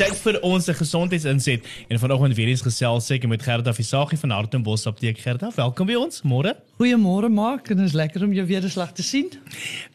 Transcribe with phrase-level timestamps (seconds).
[0.00, 4.86] tyd vir ons gesondheidsinset en vanoggend weer eens gesels seker met Gerda Visagie van Hartenbos
[4.88, 5.50] Apteek Gerda.
[5.52, 6.22] Welkom by ons.
[6.24, 6.54] Môre.
[6.80, 9.28] Goeiemôre Mark en dit is lekker om jou weer eens lag te sien.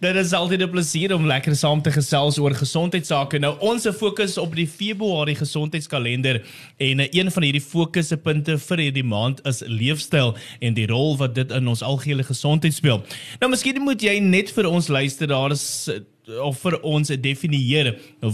[0.03, 3.39] Dit is altyd 'n plesier om lekker saam te gesels oor gesondheidsake.
[3.39, 6.43] Nou ons fokus op die Februarie gesondheidskalender
[6.77, 11.51] en een van hierdie fokuspunte vir hierdie maand is leefstyl en die rol wat dit
[11.51, 13.01] in ons algehele gesondheid speel.
[13.39, 15.89] Nou miskien moet jy net vir ons luisteraars
[16.29, 17.93] of vir ons definieer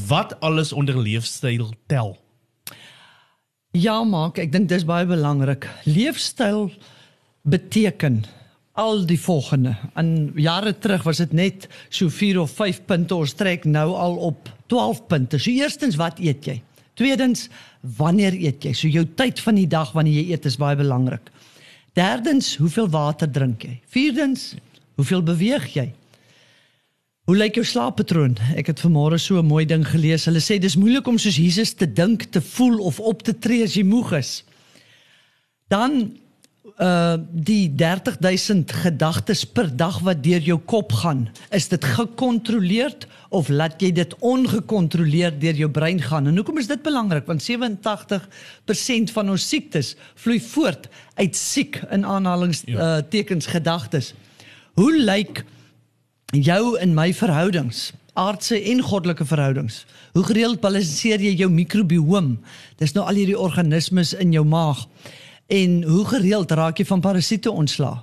[0.09, 2.16] wat alles onder leefstyl tel.
[3.72, 5.67] Ja, maak, ek dink dis baie belangrik.
[5.88, 6.70] Leefstyl
[7.48, 8.23] beteken
[8.80, 9.76] al die volgende.
[10.00, 14.17] In jare terug was dit net so 4 of 5 punte, ons trek nou al
[14.31, 15.39] op 12 punte.
[15.39, 16.58] So eerstens, wat eet jy?
[17.00, 17.48] Tweedens,
[17.98, 18.73] wanneer eet jy?
[18.76, 21.31] So jou tyd van die dag wanneer jy eet is baie belangrik.
[21.95, 23.78] Derdens, hoeveel water drink jy?
[23.92, 24.53] Vierdens,
[25.00, 25.89] hoeveel beweeg jy?
[27.31, 28.34] Hoe lyk jou slaappatroon?
[28.59, 30.26] Ek het vanmôre so 'n mooi ding gelees.
[30.27, 33.64] Hulle sê dis moeilik om soos Jesus te dink, te voel of op te tree
[33.64, 34.44] as jy moeg is.
[35.69, 36.19] Dan
[36.78, 43.47] uh die 30000 gedagtes per dag wat deur jou kop gaan, is dit gekontroleerd of
[43.47, 46.28] laat jy dit ongekontroleerd deur jou brein gaan?
[46.28, 47.25] En hoekom is dit belangrik?
[47.25, 53.52] Want 87% van ons siektes vloei voort uit siek in aanhalingstekens ja.
[53.52, 54.13] uh, gedagtes.
[54.73, 55.45] Hoe lyk
[56.32, 59.86] jou en my verhoudings, aardse en goddelike verhoudings.
[60.14, 62.38] Hoe gereeld balanseer jy jou mikrobiom?
[62.80, 64.86] Dis nou al hierdie organismes in jou maag.
[65.52, 68.00] En hoe gereeld raak jy van parasiete ontslae?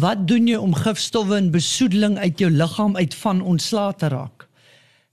[0.00, 4.46] Wat doen jy om gifstowwe en besoedeling uit jou liggaam uit van ontslae te raak?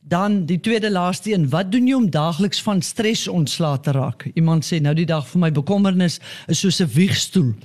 [0.07, 4.29] Dan die tweede laaste een, wat doen jy om daagliks van stres ontslae te raak?
[4.35, 7.55] Iemand sê nou die dag vir my bekommernis is soos 'n wiegstoel.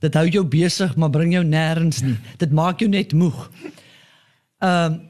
[0.00, 2.16] Dit hou jou besig, maar bring jou nêrens nie.
[2.38, 3.50] Dit maak jou net moeg.
[4.58, 5.04] Ehm uh,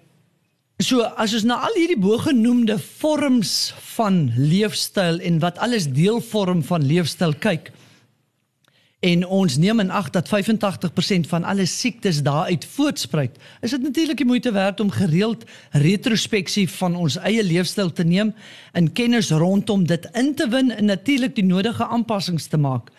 [0.78, 6.60] so as ons na al hierdie bogenoemde vorms van leefstyl en wat alles deel vorm
[6.68, 7.70] van leefstyl kyk
[9.06, 14.16] en ons neem in ag dat 85% van alle siektes daaruit voortspruit, is dit natuurlik
[14.16, 18.34] die moeite werd om gereeld retrospeksie van ons eie leefstyl te neem
[18.72, 22.90] en kennis rondom dit in te win en natuurlik die nodige aanpassings te maak.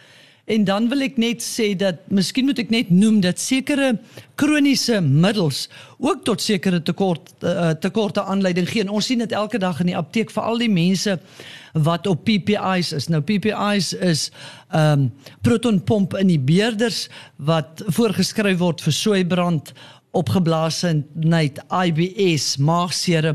[0.47, 3.97] En dan wil ek net sê dat miskien moet ek net noem dat sekere
[4.39, 5.65] kroniese middels
[5.99, 8.85] ook tot sekere tekort uh, tekorte aanleiding gee.
[8.85, 11.17] En ons sien dit elke dag in die apteek vir al die mense
[11.75, 13.09] wat op PPI's is.
[13.11, 14.29] Nou PPI's is
[14.71, 15.11] ehm um,
[15.43, 19.73] protonpomp inhibitors wat voorgeskryf word vir soeibrand,
[20.15, 23.33] opgeblaasheid, IBS, maagseer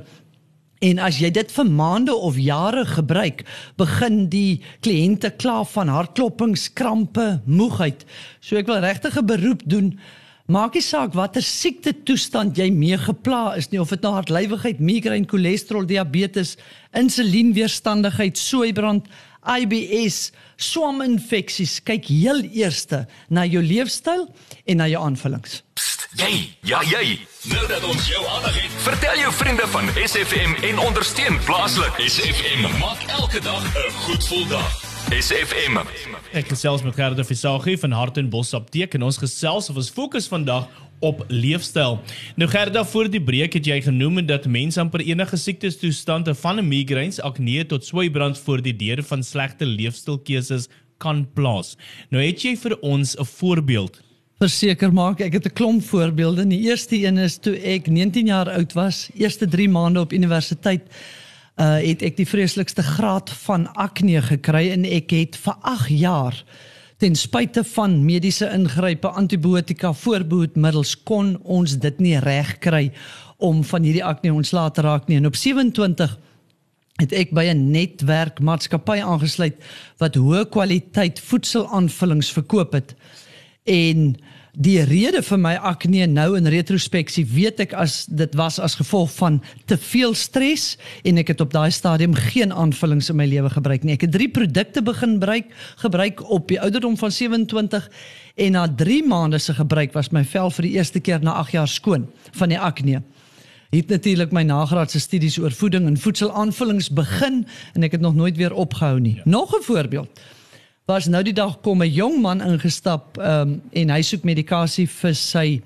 [0.83, 3.45] En as jy dit vir maande of jare gebruik,
[3.79, 8.03] begin die kliënte kla van hartklopings, krampe, moegheid.
[8.43, 9.95] So ek wil regtig 'n beroep doen.
[10.53, 14.83] Maak nie saak watter siekte toestand jy mee gepla is nie of dit nou hartlywigheid,
[14.85, 16.59] migraine, cholesterol, diabetes,
[16.99, 19.09] insulienweerstandigheid, soeibrand,
[19.49, 20.27] IBS,
[20.61, 21.79] swaminfeksies.
[21.89, 22.85] Kyk heel eers
[23.33, 24.29] na jou leefstyl
[24.67, 25.63] en na jou aanvullings.
[26.21, 26.33] Jy,
[26.69, 27.17] ja jy.
[27.49, 31.97] Nou dat ons jou aandag het, vertel jou vriende van SFM en ondersteun plaaslik.
[32.05, 34.92] SFM maak elke dag 'n goed gevoel dag.
[35.13, 35.77] SFM.
[36.33, 40.71] Ek gesels met Gerda Visagie van Hartenbos Apteek en ons gesels of ons fokus vandag
[41.05, 41.99] op leefstyl.
[42.41, 46.63] Nou Gerda, voor die breek het jy genoem dat mense amper enige siektes toestande van
[46.65, 50.71] migraines, akne tot sweibrand voor die deur van slegte leefstylkeuses
[51.03, 51.75] kan plaas.
[52.09, 54.01] Nou het jy vir ons 'n voorbeeld
[54.43, 56.47] verseker maak ek het 'n klomp voorbeelde.
[56.47, 60.83] Die eerste een is toe ek 19 jaar oud was, eerste 3 maande op universiteit,
[61.61, 66.45] uh het ek die vreeslikste graad van akne gekry en ek het vir 8 jaar
[67.03, 72.93] ten spyte van mediese ingrype, antibiotika, voorbehoedmiddels kon ons dit nie reg kry
[73.43, 75.19] om van hierdie akne ontslae te raak nie.
[75.19, 76.15] En op 27
[77.01, 79.57] het ek by 'n netwerkmaatskappy aangesluit
[79.99, 82.95] wat hoë kwaliteit voedselaanvullings verkoop het.
[83.67, 84.15] En
[84.53, 89.09] die rede vir my akne nou in retrospeksie weet ek as dit was as gevolg
[89.17, 90.77] van te veel stres
[91.09, 93.95] en ek het op daai stadium geen aanvullings in my lewe gebruik nie.
[93.97, 95.49] Ek het drie produkte begin gebruik,
[95.81, 97.89] gebruik op die ouderdom van 27
[98.37, 101.57] en na 3 maande se gebruik was my vel vir die eerste keer na 8
[101.57, 102.07] jaar skoon
[102.37, 103.03] van die akne.
[103.73, 108.37] Het natuurlik my nagraadse studies oor voeding en voedselaanvullings begin en ek het nog nooit
[108.37, 109.17] weer opgehou nie.
[109.17, 109.23] Ja.
[109.25, 110.21] Nog 'n voorbeeld
[110.85, 115.15] was nou die dag kom 'n jong man ingestap um, en hy soek medikasie vir
[115.15, 115.63] sy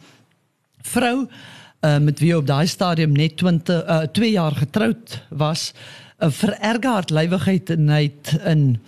[0.82, 5.72] vrou uh, met wie op daai stadium net 20 uh, 2 jaar getroud was
[6.18, 8.80] uh, vererger hartlywigheid en hy het in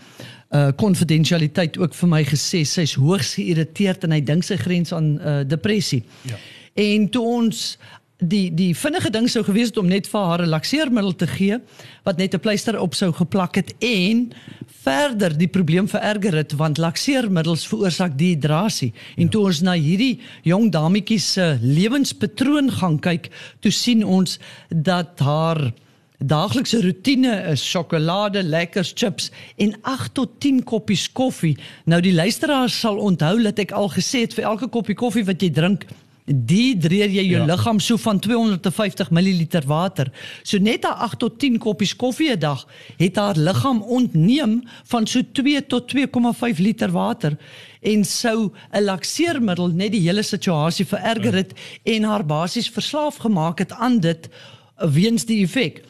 [0.80, 5.18] konfidensialiteit uh, ook vir my gesê sy's hoogs geïrriteerd en hy dink sy grens aan
[5.20, 6.06] uh, depressie.
[6.24, 6.38] Ja.
[6.72, 7.76] En toe ons
[8.18, 11.58] die die vinnige ding sou gewees het om net vir haar 'n lakseermiddel te gee
[12.02, 14.32] wat net 'n pleister op sou geplak het en
[14.66, 19.28] verder die probleem vererger het want lakseermiddels veroorsaak dehydrasie en ja.
[19.28, 23.30] toe ons na hierdie jong dametjie se lewenspatroon gaan kyk
[23.60, 24.38] toe sien ons
[24.68, 25.72] dat haar
[26.18, 31.56] daaglikse rotine is sjokolade, lekkers, chips en 8 tot 10 koppies koffie.
[31.84, 35.42] Nou die luisteraars sal onthou dat ek al gesê het vir elke koppie koffie wat
[35.42, 35.86] jy drink,
[36.28, 37.46] dehydreer jy jou ja.
[37.48, 40.10] liggaam so van 250 ml water.
[40.42, 42.66] So net 8 tot 10 koppies koffie 'n dag
[42.96, 47.36] het haar liggaam ontneem van so 2 tot 2,5 liter water
[47.80, 51.52] en sou 'n lakseermiddel net die hele situasie vererger het
[51.84, 54.28] en haar basies verslaaf gemaak het aan dit
[54.76, 55.82] weens die effek.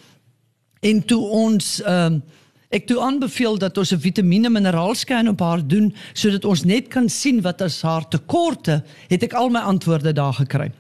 [0.81, 2.23] En toe ons ehm um,
[2.69, 7.09] Ek toe aanbeveel dat ons 'n vitamiene mineraalscan op haar doen sodat ons net kan
[7.09, 10.73] sien wat as haar tekorte, het ek al my antwoorde daar gekry.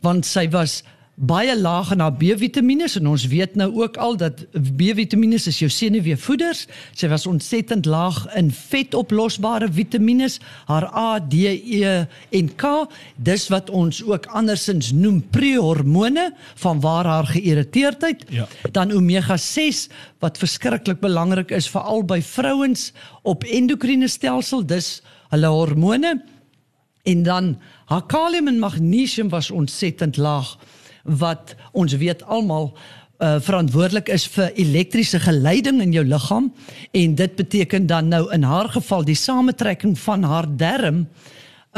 [0.00, 0.82] Want sy was
[1.18, 5.68] baie laag in haar B-vitamiene en ons weet nou ook al dat B-vitamiene is jou
[5.70, 6.66] senuweevoeders.
[6.94, 10.28] Sy was ontsettend laag in vetoplosbare vitamiene,
[10.68, 12.86] haar A, D, E en K.
[13.16, 16.30] Dis wat ons ook andersins noem prehormone
[16.62, 18.24] van waar haar geïrriteerdheid.
[18.30, 18.46] Ja.
[18.72, 19.88] Dan omega 6
[20.22, 22.92] wat verskriklik belangrik is veral by vrouens
[23.22, 25.00] op endokriene stelsel, dis
[25.34, 26.18] hulle hormone.
[27.08, 27.54] En dan
[27.88, 30.58] haar kalium en magnesium was ontsettend laag
[31.04, 32.72] wat ons weet almal
[33.18, 36.52] uh verantwoordelik is vir elektriese geleiding in jou liggaam
[36.90, 41.08] en dit beteken dan nou in haar geval die samentrekking van haar darm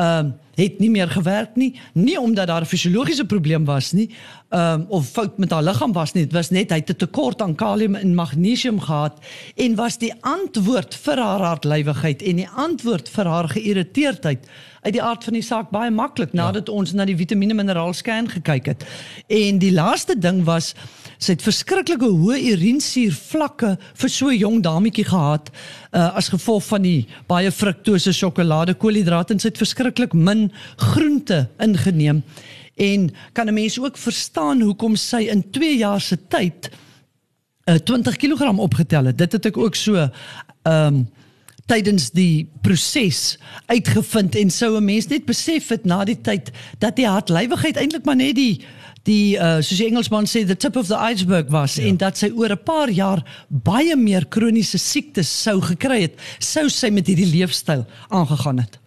[0.01, 1.81] ehm uh, het nie meer gewerk nie.
[1.93, 4.11] Nie omdat daar 'n fisiologiese probleem was nie
[4.49, 6.25] ehm um, of fout met haar liggaam was nie.
[6.25, 9.19] Dit was net hy het 'n tekort aan kalium en magnesium gehad
[9.57, 14.47] en was die antwoord vir haar hartlywigheid en die antwoord vir haar geïrriteerdheid
[14.81, 16.73] uit die aard van die saak baie maklik nadat ja.
[16.73, 18.85] ons na die vitamiene mineraal scan gekyk het.
[19.27, 20.75] En die laaste ding was
[21.21, 25.51] sy het verskriklike hoë urinesuur vlakke vir so 'n jong dametjie gehad
[25.93, 31.49] uh, as gevolg van die baie fruktose sjokolade koolhidrate en sy het verskriklik min groente
[31.61, 32.23] ingeneem.
[32.77, 36.71] En kan 'n mens ook verstaan hoekom sy in 2 jaar se tyd
[37.69, 39.19] uh, 20 kg opgetel het?
[39.19, 41.09] Dit het ek ook so ehm um,
[41.71, 43.39] tydens die proses
[43.71, 48.05] uitgevind en sou 'n mens net besef het na die tyd dat die hartlywigheid eintlik
[48.05, 48.61] maar net die
[49.09, 51.87] die uh, soos die Engelsman sê the tip of the iceberg was ja.
[51.89, 56.69] en dat sy oor 'n paar jaar baie meer kroniese siektes sou gekry het sou
[56.69, 58.79] sy met hierdie leefstyl aangegaan het.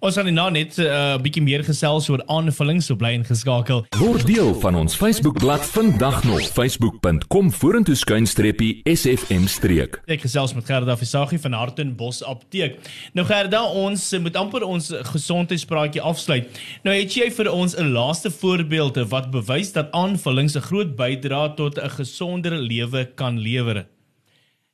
[0.00, 3.84] Ons gaan nou net 'n uh, bietjie meer gesels oor aanvullings so bly ingeskakel.
[3.98, 10.00] Word deel van ons Facebookblad vandag nog facebook.com vorentoe skuinstreepie sfm streek.
[10.06, 12.78] Ek gesels met Gerda Visagie van Hartenbos Apteek.
[13.12, 16.60] Nou Gerda, ons moet amper ons gesondheidspraatjie afsluit.
[16.82, 21.54] Nou het jy vir ons 'n laaste voorbeeld wat bewys dat aanvullings 'n groot bydrae
[21.54, 23.86] tot 'n gesonder lewe kan lewer.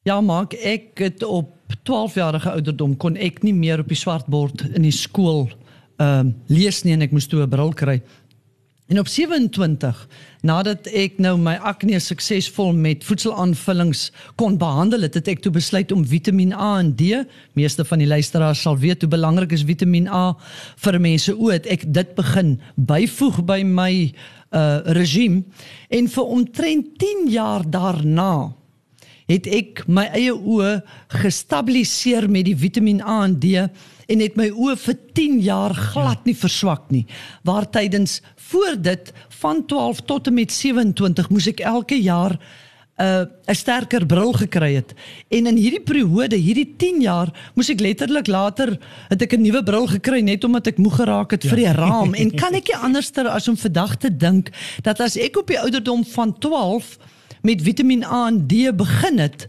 [0.06, 4.62] Ja, maak ek het op 12 jarige ouderdom kon ek nie meer op die swartbord
[4.68, 5.48] in die skool
[5.96, 7.96] ehm uh, lees nie en ek moes toe 'n bril kry.
[8.86, 10.08] En op 27
[10.46, 15.90] nadat ek nou my akne suksesvol met voedselaanvullings kon behandel het, het ek toe besluit
[15.92, 17.24] om Vitamiin A en D,
[17.58, 20.36] meeste van die luisteraars sal weet hoe belangrik is Vitamiin A
[20.76, 24.12] vir mense o, het ek dit begin byvoeg by my
[24.54, 25.42] uh regime
[25.90, 28.54] en vir omtrent 10 jaar daarna
[29.30, 30.80] het ek my eie oë
[31.22, 33.66] gestabiliseer met die Vitamiin A en D
[34.06, 37.06] en het my oë vir 10 jaar glad nie verswak nie.
[37.42, 42.38] Waar tydens voor dit van 12 tot en met 27 moes ek elke jaar
[42.96, 44.94] 'n uh, 'n sterker bril gekry het.
[45.28, 48.78] En in hierdie periode, hierdie 10 jaar, moes ek letterlik later
[49.08, 51.48] het ek 'n nuwe bril gekry net omdat ek moeg geraak het ja.
[51.48, 54.50] vir die raam en kan ek nie anderster as om vandag te dink
[54.82, 56.96] dat as ek op die ouderdom van 12
[57.46, 59.46] met Vitamiin A en D begin het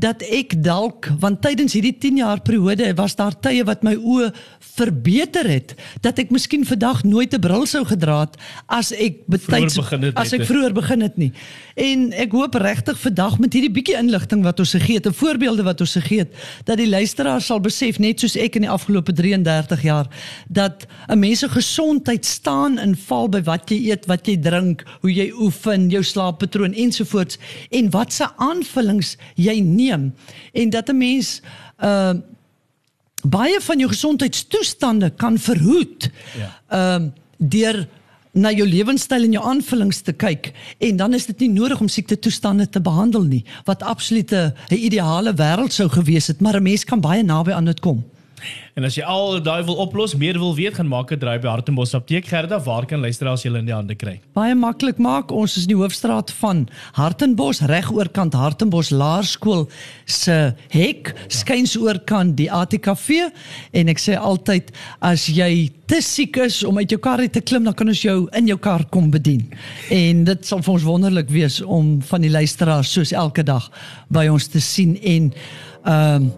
[0.00, 4.30] dat ek dalk want tydens hierdie 10 jaar periode was daar tye wat my oë
[4.80, 9.78] verbeter het dat ek miskien vandag nooit 'n bril sou gedra het as ek betyds
[10.14, 11.32] as ek vroeër begin het nie.
[11.76, 15.62] En ek hoop regtig vandag met hierdie bietjie inligting wat ons gegee het, 'n voorbeelde
[15.62, 16.32] wat ons gegee het,
[16.64, 20.08] dat die luisteraar sal besef net soos ek in die afgelope 33 jaar
[20.48, 24.84] dat 'n mens se gesondheid staan en val by wat jy eet, wat jy drink,
[25.00, 27.38] hoe jy oefen, jou slaappatroon ensovoorts
[27.70, 30.10] en wat se aanvullings jy neem
[30.52, 31.40] en dat 'n mens
[31.82, 32.14] uh
[33.20, 36.10] baie van jou gesondheidstoestande kan verhoed.
[36.38, 36.48] Ja.
[36.68, 37.88] Ehm uh, deur
[38.32, 41.88] na jou lewenstyl en jou aanvullings te kyk en dan is dit nie nodig om
[41.88, 46.62] siekte toestande te behandel nie wat absolute 'n ideale wêreld sou gewees het maar 'n
[46.62, 48.04] mens kan baie naby aan dit kom.
[48.74, 51.48] En as jy al daai wil oplos, meer wil weet, gaan maak 'n draai by
[51.48, 52.26] Hartenbos Apteek.
[52.26, 54.20] Gerda, waar kan luisteraars julle in die hande kry?
[54.32, 55.30] Baie maklik maak.
[55.30, 59.68] Ons is in die hoofstraat van Hartenbos, reg oorkant Hartenbos Laerskool
[60.04, 63.30] se hek, skuins oorkant die ATKV
[63.72, 64.70] en ek sê altyd
[65.00, 68.02] as jy te siek is om uit jou kar uit te klim, dan kan ons
[68.02, 69.48] jou in jou kar kom bedien.
[69.90, 73.66] En dit sal vir ons wonderlik wees om van die luisteraars soos elke dag
[74.08, 75.32] by ons te sien en
[75.84, 76.30] ehm um,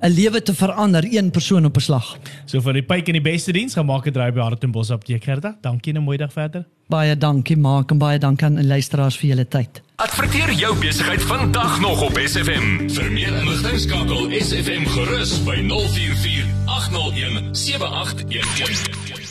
[0.00, 2.16] 'n lewe te verander een persoon op 'n slag.
[2.44, 5.24] So vir die pyk en die beste diens, gaan maak 'n draai by Hartenbos Apteek.
[5.24, 6.66] Gerda, dankie en 'n mooi dag verder.
[6.88, 9.82] Baie dankie Mark en baie dankie aan die luisteraars vir julle tyd.
[9.96, 12.88] Adverteer jou besigheid vandag nog op SFM.
[12.88, 19.27] Vir meer inligting skakel SFM gerus by 044 801 7811.